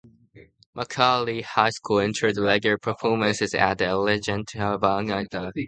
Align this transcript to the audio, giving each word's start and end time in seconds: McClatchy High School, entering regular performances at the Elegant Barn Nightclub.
McClatchy 0.75 1.43
High 1.43 1.69
School, 1.69 1.99
entering 1.99 2.41
regular 2.41 2.79
performances 2.79 3.53
at 3.53 3.77
the 3.77 3.85
Elegant 3.85 4.51
Barn 4.55 5.05
Nightclub. 5.05 5.53